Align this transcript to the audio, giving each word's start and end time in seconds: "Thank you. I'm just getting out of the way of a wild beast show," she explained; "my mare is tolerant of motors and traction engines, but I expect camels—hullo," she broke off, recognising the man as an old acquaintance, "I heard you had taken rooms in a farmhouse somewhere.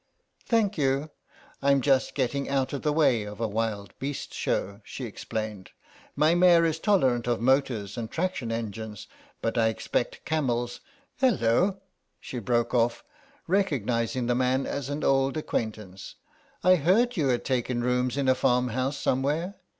"Thank 0.47 0.79
you. 0.79 1.11
I'm 1.61 1.79
just 1.79 2.15
getting 2.15 2.49
out 2.49 2.73
of 2.73 2.81
the 2.81 2.91
way 2.91 3.21
of 3.21 3.39
a 3.39 3.47
wild 3.47 3.93
beast 3.99 4.33
show," 4.33 4.81
she 4.83 5.05
explained; 5.05 5.69
"my 6.15 6.33
mare 6.33 6.65
is 6.65 6.79
tolerant 6.79 7.27
of 7.27 7.39
motors 7.39 7.99
and 7.99 8.09
traction 8.09 8.51
engines, 8.51 9.05
but 9.43 9.59
I 9.59 9.67
expect 9.67 10.25
camels—hullo," 10.25 11.81
she 12.19 12.39
broke 12.39 12.73
off, 12.73 13.03
recognising 13.45 14.25
the 14.25 14.33
man 14.33 14.65
as 14.65 14.89
an 14.89 15.03
old 15.03 15.37
acquaintance, 15.37 16.15
"I 16.63 16.77
heard 16.77 17.15
you 17.15 17.27
had 17.27 17.45
taken 17.45 17.83
rooms 17.83 18.17
in 18.17 18.27
a 18.27 18.33
farmhouse 18.33 18.97
somewhere. 18.97 19.53